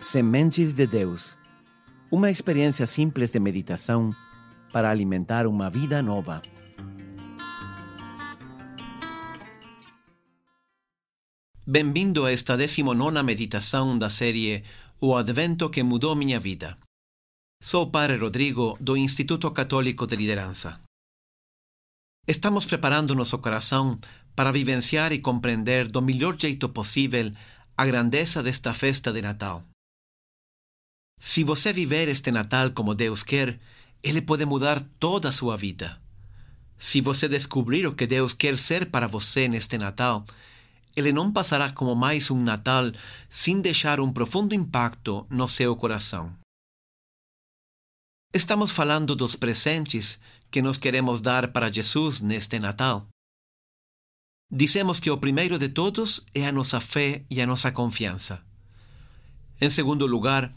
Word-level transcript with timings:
Sementes 0.00 0.72
de 0.72 0.86
Deus. 0.86 1.36
Uma 2.10 2.30
experiência 2.30 2.86
simples 2.86 3.32
de 3.32 3.38
meditação 3.38 4.10
para 4.72 4.90
alimentar 4.90 5.46
uma 5.46 5.68
vida 5.68 6.02
nova. 6.02 6.40
Bem-vindo 11.66 12.24
a 12.24 12.32
esta 12.32 12.56
19 12.56 13.22
meditação 13.22 13.96
da 13.98 14.08
série 14.08 14.64
O 15.02 15.14
Advento 15.14 15.68
que 15.68 15.82
mudou 15.82 16.16
minha 16.16 16.40
vida. 16.40 16.78
Sou 17.62 17.84
o 17.84 17.90
Padre 17.90 18.16
Rodrigo 18.16 18.78
do 18.80 18.96
Instituto 18.96 19.50
Católico 19.50 20.06
de 20.06 20.16
Liderança. 20.16 20.80
Estamos 22.26 22.64
preparando 22.64 23.14
nosso 23.14 23.38
coração 23.38 24.00
para 24.34 24.50
vivenciar 24.50 25.12
e 25.12 25.18
compreender 25.18 25.88
do 25.88 26.00
melhor 26.00 26.40
jeito 26.40 26.70
possível 26.70 27.30
a 27.76 27.84
grandeza 27.84 28.42
desta 28.42 28.72
festa 28.72 29.12
de 29.12 29.20
Natal. 29.20 29.69
Se 31.20 31.44
você 31.44 31.72
viver 31.72 32.08
este 32.08 32.32
Natal 32.32 32.70
como 32.70 32.94
Deus 32.94 33.22
quer, 33.22 33.60
Ele 34.02 34.22
pode 34.22 34.46
mudar 34.46 34.80
toda 34.98 35.28
a 35.28 35.32
sua 35.32 35.56
vida. 35.56 36.00
Se 36.78 37.02
você 37.02 37.28
descobrir 37.28 37.86
o 37.86 37.94
que 37.94 38.06
Deus 38.06 38.32
quer 38.32 38.56
ser 38.56 38.90
para 38.90 39.06
você 39.06 39.46
neste 39.46 39.76
Natal, 39.76 40.24
ele 40.96 41.12
não 41.12 41.30
passará 41.30 41.70
como 41.70 41.94
mais 41.94 42.30
um 42.30 42.42
Natal 42.42 42.90
sem 43.28 43.60
deixar 43.60 44.00
um 44.00 44.10
profundo 44.10 44.54
impacto 44.54 45.26
no 45.28 45.46
seu 45.46 45.76
coração. 45.76 46.34
Estamos 48.32 48.70
falando 48.70 49.14
dos 49.14 49.36
presentes 49.36 50.18
que 50.50 50.62
nós 50.62 50.78
queremos 50.78 51.20
dar 51.20 51.52
para 51.52 51.70
Jesus 51.70 52.20
neste 52.20 52.58
Natal. 52.58 53.06
Dizemos 54.50 54.98
que 54.98 55.10
o 55.10 55.18
primeiro 55.18 55.58
de 55.58 55.68
todos 55.68 56.24
é 56.34 56.46
a 56.46 56.52
nossa 56.52 56.80
fé 56.80 57.24
e 57.30 57.42
a 57.42 57.46
nossa 57.46 57.70
confiança. 57.70 58.42
Em 59.60 59.68
segundo 59.68 60.06
lugar, 60.06 60.52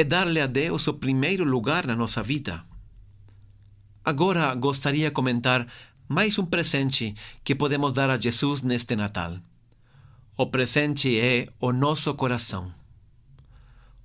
é 0.00 0.04
dar-lhe 0.04 0.40
a 0.40 0.46
Deus 0.46 0.88
o 0.88 0.94
primeiro 0.94 1.44
lugar 1.44 1.86
na 1.86 1.94
nossa 1.94 2.22
vida. 2.22 2.64
Agora 4.02 4.54
gostaria 4.54 5.10
de 5.10 5.14
comentar 5.14 5.70
mais 6.08 6.38
um 6.38 6.46
presente 6.46 7.14
que 7.44 7.54
podemos 7.54 7.92
dar 7.92 8.08
a 8.08 8.18
Jesus 8.18 8.62
neste 8.62 8.96
Natal. 8.96 9.36
O 10.38 10.46
presente 10.46 11.20
é 11.20 11.48
o 11.60 11.70
nosso 11.70 12.14
coração. 12.14 12.72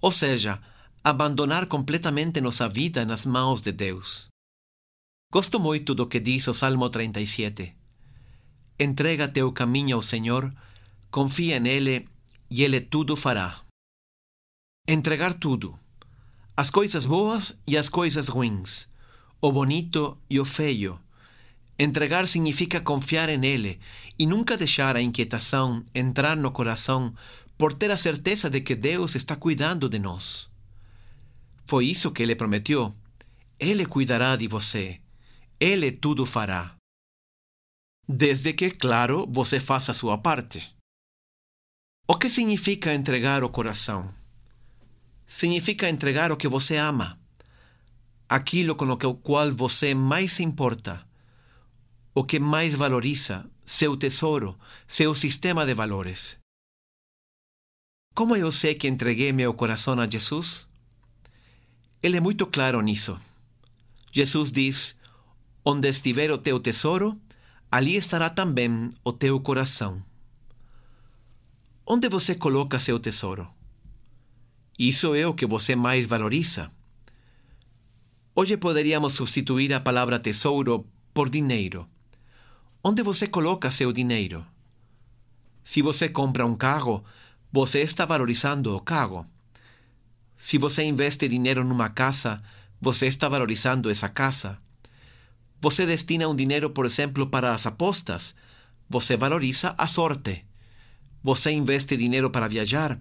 Ou 0.02 0.12
seja, 0.12 0.62
abandonar 1.02 1.66
completamente 1.68 2.42
nossa 2.42 2.68
vida 2.68 3.06
nas 3.06 3.26
mãos 3.26 3.62
de 3.62 3.72
Deus. 3.72 4.28
Gosto 5.32 5.62
muito 5.62 5.96
do 5.96 6.08
que 6.08 6.20
diz 6.20 6.46
o 6.50 6.54
Salmo 6.54 6.90
37. 6.90 7.74
Entrega 8.78 9.30
teu 9.30 9.50
caminho 9.54 9.96
ao 9.96 10.02
Senhor, 10.02 10.54
confia 11.10 11.58
nele 11.58 12.06
e 12.52 12.64
ele 12.64 12.82
tudo 12.82 13.16
fará. 13.16 13.62
Entregar 14.86 15.34
tudo 15.36 15.80
as 16.58 16.70
coisas 16.70 17.06
boas 17.06 17.58
e 17.68 17.78
as 17.78 17.90
coisas 17.90 18.30
ruins, 18.30 18.88
o 19.42 19.52
bonito 19.52 20.18
e 20.30 20.40
o 20.40 20.46
feio. 20.46 20.98
Entregar 21.78 22.26
significa 22.28 22.80
confiar 22.80 23.28
em 23.28 23.46
Ele 23.46 23.78
e 24.18 24.26
nunca 24.26 24.56
deixar 24.56 24.96
a 24.96 25.02
inquietação 25.02 25.86
entrar 25.94 26.38
no 26.38 26.52
coração 26.52 27.14
por 27.58 27.74
ter 27.74 27.92
a 27.92 27.98
certeza 27.98 28.50
de 28.50 28.62
que 28.62 28.74
Deus 28.74 29.16
está 29.16 29.36
cuidando 29.36 29.90
de 29.90 30.00
nós. 30.00 30.50
Foi 31.66 31.86
isso 31.88 32.12
que 32.12 32.24
Ele 32.24 32.36
prometeu. 32.36 32.96
Ele 33.60 33.86
cuidará 33.86 34.38
de 34.38 34.48
você. 34.48 35.02
Ele 35.60 35.92
tudo 35.92 36.26
fará. 36.26 36.76
Desde 38.08 38.54
que, 38.54 38.70
claro, 38.70 39.28
você 39.30 39.60
faça 39.60 39.92
a 39.92 39.96
sua 39.96 40.18
parte. 40.18 40.74
O 42.08 42.16
que 42.16 42.30
significa 42.30 42.94
entregar 42.94 43.44
o 43.44 43.50
coração? 43.50 44.14
Significa 45.28 45.90
entregar 45.90 46.32
o 46.32 46.38
que 46.38 46.48
você 46.48 46.78
ama, 46.78 47.20
aquilo 48.30 48.76
com 48.76 48.86
o 48.86 49.16
qual 49.16 49.52
você 49.52 49.94
mais 49.94 50.34
se 50.34 50.44
importa, 50.44 51.06
o 52.14 52.24
que 52.24 52.40
mais 52.40 52.74
valoriza, 52.74 53.46
seu 53.66 53.98
tesouro, 53.98 54.58
seu 54.88 55.14
sistema 55.16 55.66
de 55.66 55.74
valores. 55.74 56.38
Como 58.14 58.36
eu 58.36 58.52
sei 58.52 58.76
que 58.76 58.88
entreguei 58.88 59.34
meu 59.34 59.54
coração 59.54 60.00
a 60.00 60.08
Jesus? 60.10 60.68
Ele 62.02 62.18
é 62.18 62.22
muito 62.22 62.48
claro 62.48 62.82
nisso. 62.82 63.20
Jesus 64.12 64.52
diz: 64.52 64.96
Onde 65.66 65.90
estiver 65.90 66.32
o 66.32 66.38
teu 66.38 66.60
tesouro, 66.60 67.20
ali 67.70 67.98
estará 67.98 68.30
também 68.30 68.90
o 69.04 69.12
teu 69.12 69.40
coração. 69.42 70.02
Onde 71.86 72.08
você 72.08 72.36
coloca 72.36 72.80
seu 72.80 72.98
tesouro? 73.00 73.55
Isso 74.78 75.16
é 75.16 75.26
o 75.26 75.34
que 75.34 75.46
você 75.46 75.74
mais 75.74 76.06
valoriza. 76.06 76.70
Hoje 78.36 78.58
poderíamos 78.58 79.14
substituir 79.14 79.74
a 79.74 79.80
palavra 79.80 80.20
tesouro 80.20 80.86
por 81.14 81.30
dinheiro. 81.30 81.88
Onde 82.84 83.02
você 83.02 83.26
coloca 83.26 83.72
seu 83.72 83.94
dinheiro? 83.94 84.46
Se 85.64 85.82
você 85.82 86.10
compra 86.10 86.46
um 86.46 86.56
carro, 86.56 87.06
você 87.54 87.80
está 87.80 88.06
valorizando 88.06 88.76
o 88.76 88.82
carro. 88.82 89.26
Se 90.38 90.58
você 90.58 90.84
investe 90.84 91.30
dinheiro 91.30 91.64
numa 91.64 91.90
casa, 91.90 92.44
você 92.82 93.08
está 93.08 93.30
valorizando 93.30 93.90
essa 93.90 94.10
casa. 94.10 94.60
Você 95.62 95.86
destina 95.86 96.28
um 96.28 96.36
dinheiro, 96.36 96.70
por 96.70 96.86
exemplo, 96.86 97.28
para 97.28 97.54
as 97.54 97.66
apostas, 97.66 98.36
você 98.90 99.16
valoriza 99.16 99.74
a 99.78 99.88
sorte. 99.88 100.44
Você 101.24 101.50
investe 101.52 101.96
dinheiro 101.96 102.30
para 102.30 102.50
viajar, 102.50 103.00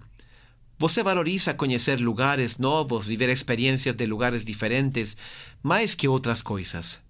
você 0.77 1.01
valoriza 1.01 1.53
conhecer 1.53 1.99
lugares 2.01 2.57
novos, 2.57 3.05
viver 3.05 3.29
experiências 3.29 3.95
de 3.95 4.05
lugares 4.05 4.43
diferentes, 4.43 5.15
mais 5.63 5.95
que 5.95 6.07
outras 6.07 6.41
coisas. 6.41 7.01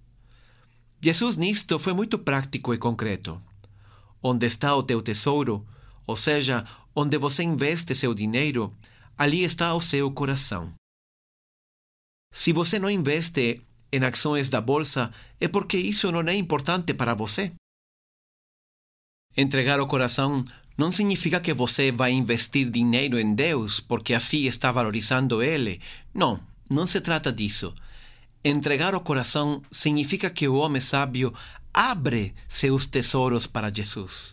Jesus 1.00 1.36
nisto 1.36 1.78
foi 1.78 1.92
muito 1.92 2.18
prático 2.18 2.72
e 2.72 2.78
concreto. 2.78 3.40
Onde 4.22 4.46
está 4.46 4.74
o 4.74 4.82
teu 4.82 5.02
tesouro, 5.02 5.66
ou 6.06 6.16
seja, 6.16 6.64
onde 6.94 7.18
você 7.18 7.42
investe 7.42 7.94
seu 7.94 8.14
dinheiro, 8.14 8.72
ali 9.18 9.42
está 9.42 9.74
o 9.74 9.80
seu 9.80 10.10
coração. 10.10 10.72
Se 12.32 12.52
você 12.52 12.78
não 12.78 12.90
investe 12.90 13.62
em 13.92 14.04
ações 14.04 14.48
da 14.48 14.60
bolsa, 14.60 15.12
é 15.40 15.48
porque 15.48 15.76
isso 15.76 16.10
não 16.12 16.20
é 16.20 16.34
importante 16.34 16.94
para 16.94 17.14
você. 17.14 17.52
Entregar 19.36 19.80
o 19.80 19.86
coração 19.86 20.44
não 20.78 20.90
significa 20.90 21.40
que 21.40 21.52
você 21.52 21.92
vai 21.92 22.12
investir 22.12 22.70
dinheiro 22.70 23.18
em 23.18 23.34
Deus 23.34 23.80
porque 23.80 24.14
assim 24.14 24.44
está 24.46 24.72
valorizando 24.72 25.42
Ele. 25.42 25.80
Não, 26.14 26.40
não 26.70 26.86
se 26.86 27.00
trata 27.00 27.32
disso. 27.32 27.74
Entregar 28.44 28.94
o 28.94 29.00
coração 29.00 29.62
significa 29.70 30.30
que 30.30 30.48
o 30.48 30.54
homem 30.54 30.80
sábio 30.80 31.34
abre 31.72 32.34
seus 32.48 32.86
tesouros 32.86 33.46
para 33.46 33.72
Jesus. 33.74 34.32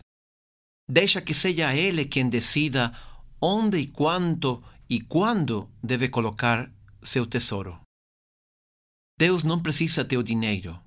Deixa 0.89 1.21
que 1.21 1.33
seja 1.33 1.75
Ele 1.75 2.05
quem 2.05 2.29
decida 2.29 2.93
onde 3.41 3.77
e 3.79 3.87
quanto 3.87 4.63
e 4.89 5.01
quando 5.01 5.69
deve 5.81 6.07
colocar 6.07 6.71
seu 7.01 7.25
tesouro. 7.25 7.79
Deus 9.17 9.43
não 9.43 9.61
precisa 9.61 10.05
teu 10.05 10.23
dinheiro. 10.23 10.79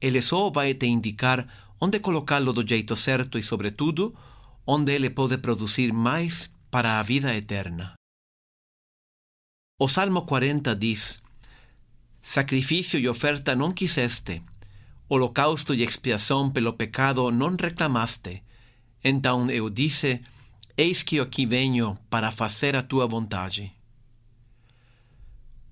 Ele 0.00 0.22
só 0.22 0.50
vai 0.50 0.74
te 0.74 0.86
indicar 0.86 1.46
onde 1.80 2.00
colocá-lo 2.00 2.52
do 2.52 2.66
jeito 2.66 2.96
certo 2.96 3.38
e, 3.38 3.42
sobretudo, 3.42 4.14
onde 4.66 4.92
ele 4.92 5.10
pode 5.10 5.38
produzir 5.38 5.92
mais 5.92 6.50
para 6.70 6.98
a 6.98 7.02
vida 7.02 7.34
eterna. 7.34 7.94
O 9.80 9.88
Salmo 9.88 10.22
40 10.22 10.74
diz: 10.74 11.22
Sacrifício 12.20 12.98
e 12.98 13.08
oferta 13.08 13.54
não 13.54 13.72
quiseste, 13.72 14.42
holocausto 15.08 15.74
e 15.74 15.82
expiação 15.84 16.50
pelo 16.50 16.72
pecado 16.72 17.30
não 17.30 17.56
reclamaste. 17.56 18.42
Então 19.02 19.48
eu 19.50 19.70
disse: 19.70 20.20
Eis 20.76 21.02
que 21.02 21.20
aqui 21.20 21.46
venho 21.46 21.96
para 22.10 22.32
fazer 22.32 22.76
a 22.76 22.82
tua 22.82 23.06
vontade. 23.06 23.72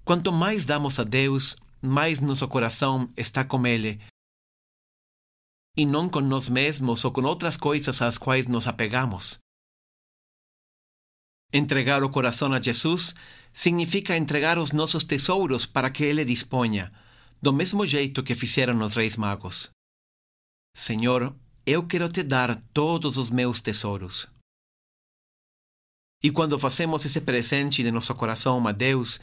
Quanto 0.05 0.33
mais 0.33 0.65
damos 0.65 1.01
a 1.01 1.05
Deus, 1.05 1.57
mais 1.83 2.21
nosso 2.21 2.47
coração 2.47 3.11
está 3.17 3.45
com 3.45 3.67
Ele, 3.67 4.01
e 5.77 5.85
não 5.85 6.09
com 6.09 6.21
nós 6.21 6.49
mesmos 6.49 7.05
ou 7.05 7.11
com 7.11 7.23
outras 7.23 7.57
coisas 7.57 8.01
às 8.01 8.17
quais 8.17 8.47
nos 8.47 8.67
apegamos. 8.67 9.39
Entregar 11.53 12.03
o 12.03 12.11
coração 12.11 12.53
a 12.53 12.61
Jesus 12.61 13.15
significa 13.53 14.17
entregar 14.17 14.59
os 14.59 14.73
nossos 14.73 15.05
tesouros 15.05 15.67
para 15.67 15.91
que 15.91 16.05
Ele 16.05 16.25
disponha, 16.25 16.93
do 17.41 17.53
mesmo 17.53 17.87
jeito 17.87 18.23
que 18.23 18.35
fizeram 18.35 18.81
os 18.83 18.95
reis 18.95 19.17
magos. 19.17 19.71
Senhor, 20.75 21.35
eu 21.65 21.87
quero 21.87 22.09
te 22.09 22.23
dar 22.23 22.63
todos 22.73 23.17
os 23.17 23.31
meus 23.31 23.61
tesouros. 23.61 24.29
E 26.23 26.31
quando 26.31 26.59
fazemos 26.59 27.05
esse 27.05 27.21
presente 27.21 27.83
de 27.83 27.91
nosso 27.91 28.15
coração 28.15 28.67
a 28.67 28.73
Deus, 28.73 29.21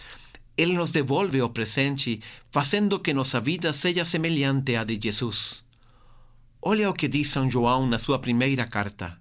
Ele 0.56 0.74
nos 0.74 0.92
devolve 0.92 1.42
o 1.42 1.50
presente, 1.50 2.22
fazendo 2.52 3.00
que 3.00 3.14
nossa 3.14 3.42
vida 3.42 3.74
seja 3.74 4.06
semelhante 4.06 4.76
à 4.76 4.84
de 4.84 5.00
Jesus. 5.02 5.63
Olha 6.66 6.90
o 6.90 6.94
que 6.94 7.10
diz 7.10 7.28
São 7.28 7.52
João 7.52 7.86
na 7.86 7.98
sua 7.98 8.18
primeira 8.20 8.66
carta. 8.66 9.20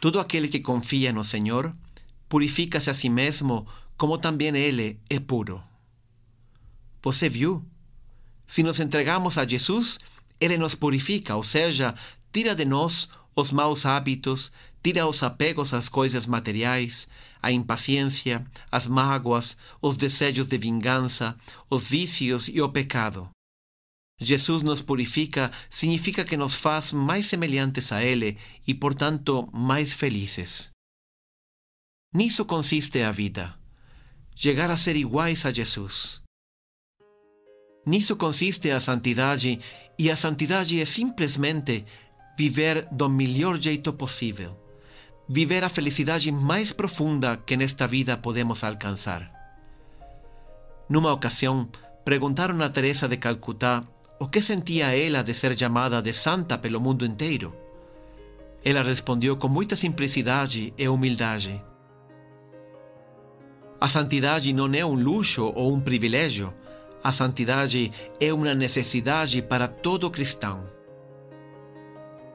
Todo 0.00 0.20
aquele 0.20 0.46
que 0.46 0.60
confia 0.60 1.12
no 1.12 1.24
Senhor 1.24 1.74
purifica-se 2.28 2.88
a 2.88 2.94
si 2.94 3.08
mesmo, 3.08 3.66
como 3.96 4.16
também 4.16 4.56
ele 4.56 5.00
é 5.10 5.18
puro. 5.18 5.60
Você 7.02 7.28
viu? 7.28 7.66
Se 8.46 8.62
nos 8.62 8.78
entregamos 8.78 9.36
a 9.36 9.44
Jesus, 9.44 9.98
ele 10.40 10.56
nos 10.56 10.76
purifica, 10.76 11.34
ou 11.34 11.42
seja, 11.42 11.96
tira 12.32 12.54
de 12.54 12.64
nós 12.64 13.08
os 13.34 13.50
maus 13.50 13.84
hábitos, 13.84 14.52
tira 14.80 15.08
os 15.08 15.24
apegos 15.24 15.74
às 15.74 15.88
coisas 15.88 16.24
materiais, 16.24 17.08
a 17.42 17.50
impaciência, 17.50 18.46
as 18.70 18.86
mágoas, 18.86 19.56
os 19.82 19.96
desejos 19.96 20.46
de 20.46 20.56
vingança, 20.56 21.36
os 21.68 21.82
vícios 21.82 22.46
e 22.46 22.62
o 22.62 22.68
pecado. 22.68 23.28
Jesus 24.20 24.62
nos 24.62 24.82
purifica 24.82 25.52
significa 25.70 26.24
que 26.24 26.36
nos 26.36 26.52
faz 26.52 26.92
mais 26.92 27.26
semelhantes 27.26 27.92
a 27.92 28.02
Ele 28.02 28.36
e, 28.66 28.74
portanto, 28.74 29.48
mais 29.52 29.92
felizes. 29.92 30.70
Nisso 32.12 32.44
consiste 32.44 33.02
a 33.02 33.12
vida, 33.12 33.54
chegar 34.34 34.70
a 34.70 34.76
ser 34.76 34.96
iguais 34.96 35.46
a 35.46 35.52
Jesus. 35.52 36.22
Nisso 37.86 38.16
consiste 38.16 38.70
a 38.70 38.80
santidade, 38.80 39.60
e 39.98 40.10
a 40.10 40.16
santidade 40.16 40.80
é 40.80 40.84
simplesmente 40.84 41.84
viver 42.36 42.88
do 42.90 43.08
melhor 43.08 43.60
jeito 43.60 43.92
possível, 43.92 44.58
viver 45.28 45.62
a 45.64 45.68
felicidade 45.68 46.30
mais 46.32 46.72
profunda 46.72 47.36
que 47.36 47.56
nesta 47.56 47.86
vida 47.86 48.16
podemos 48.16 48.64
alcançar. 48.64 49.30
Numa 50.88 51.12
ocasião, 51.12 51.68
perguntaram 52.04 52.60
a 52.62 52.68
Teresa 52.68 53.06
de 53.06 53.16
Calcutá 53.16 53.86
o 54.20 54.26
que 54.28 54.42
sentia 54.42 54.96
ela 54.96 55.22
de 55.22 55.32
ser 55.32 55.56
chamada 55.56 56.02
de 56.02 56.12
santa 56.12 56.58
pelo 56.58 56.80
mundo 56.80 57.04
inteiro. 57.04 57.54
Ela 58.64 58.82
respondeu 58.82 59.36
com 59.36 59.48
muita 59.48 59.76
simplicidade 59.76 60.74
e 60.76 60.88
humildade. 60.88 61.62
A 63.80 63.88
santidade 63.88 64.52
não 64.52 64.72
é 64.74 64.84
um 64.84 64.94
luxo 64.94 65.52
ou 65.54 65.72
um 65.72 65.80
privilégio. 65.80 66.52
A 67.02 67.12
santidade 67.12 67.92
é 68.20 68.32
uma 68.32 68.54
necessidade 68.54 69.40
para 69.40 69.68
todo 69.68 70.10
cristão. 70.10 70.64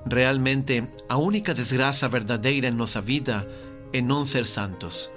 Realmente, 0.10 0.84
a 1.10 1.18
única 1.18 1.54
desgraça 1.54 2.08
verdadeira 2.08 2.68
em 2.68 2.72
nossa 2.72 3.02
vida 3.02 3.48
é 3.92 4.02
não 4.02 4.24
ser 4.24 4.46
santos. 4.46 5.12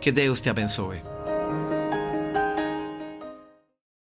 Que 0.00 0.12
Deus 0.12 0.40
te 0.40 0.48
abençoe. 0.48 1.02